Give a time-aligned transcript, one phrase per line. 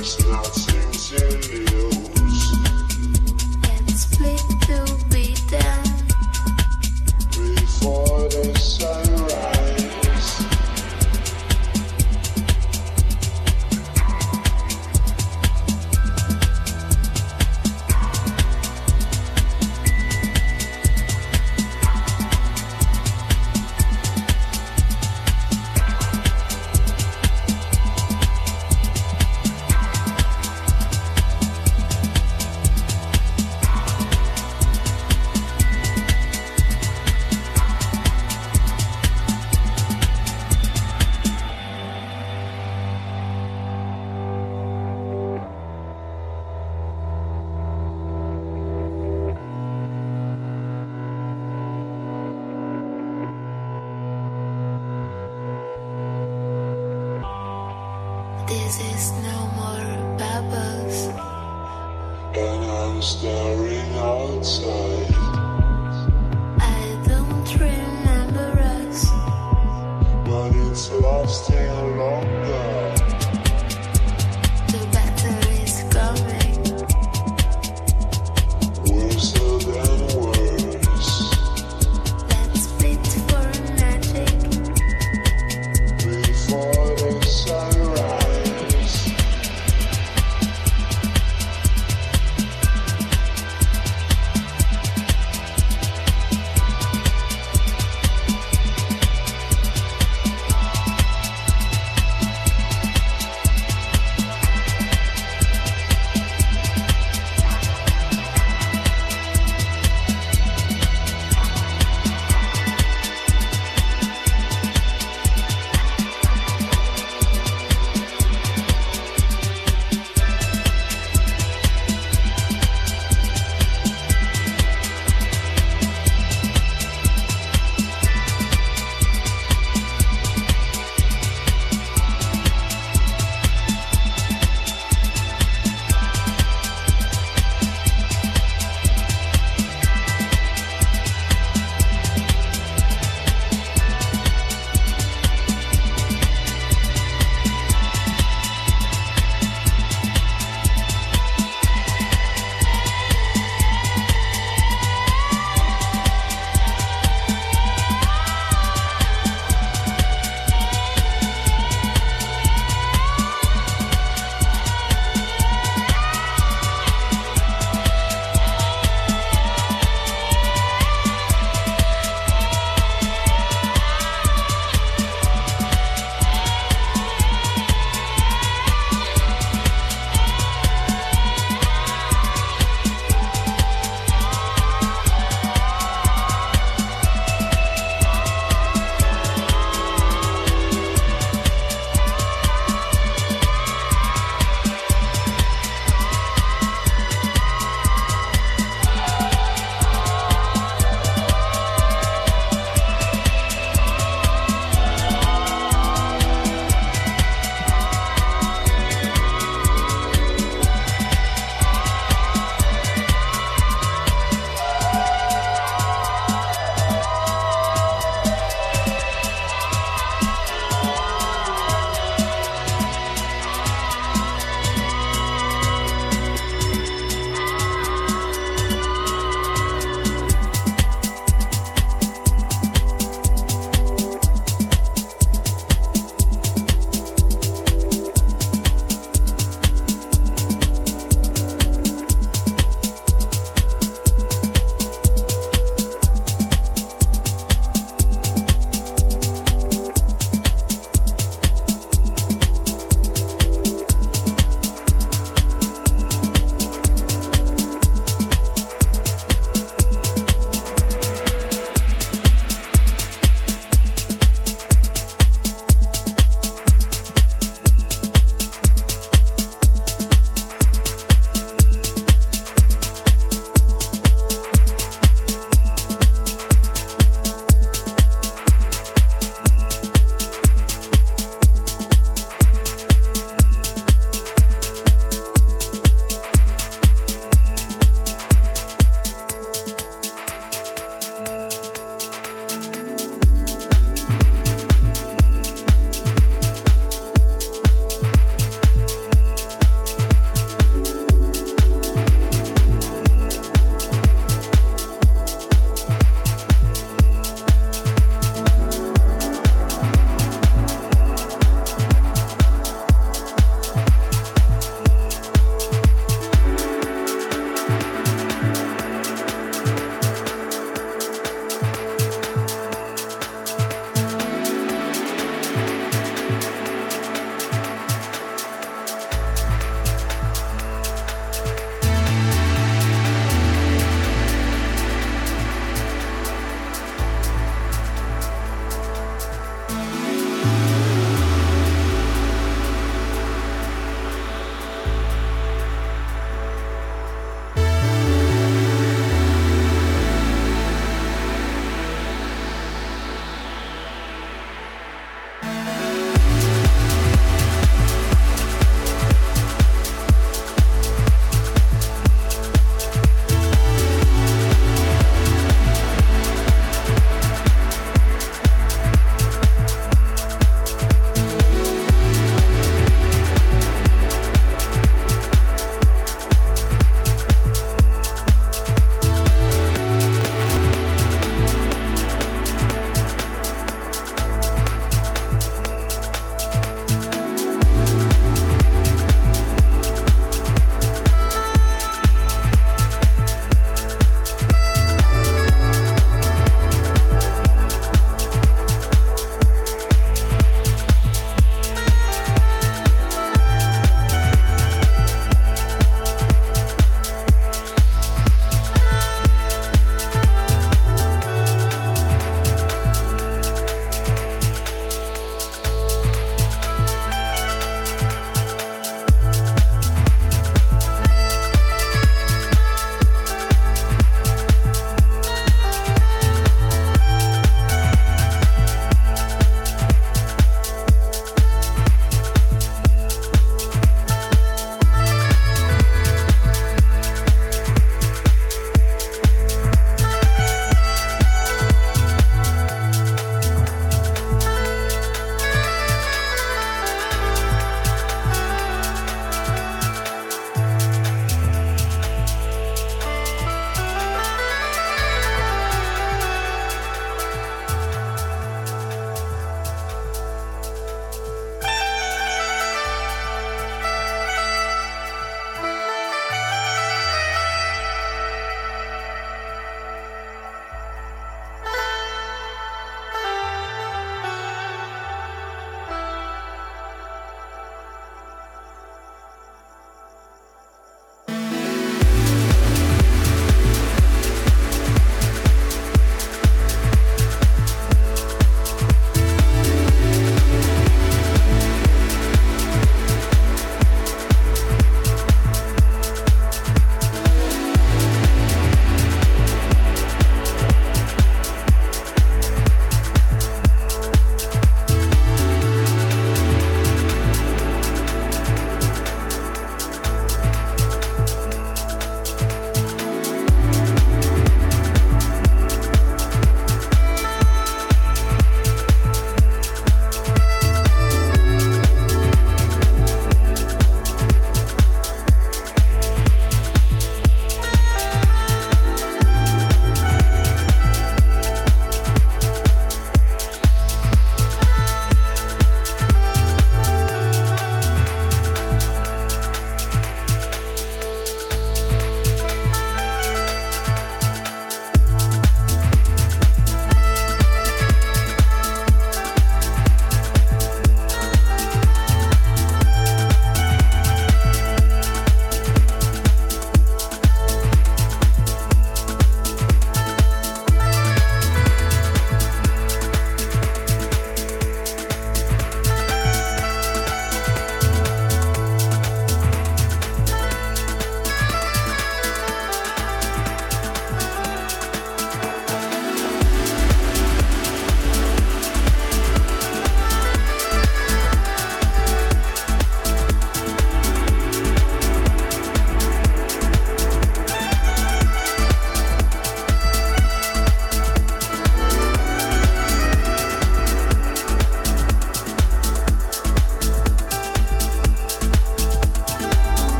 [0.00, 1.37] It's not sincere.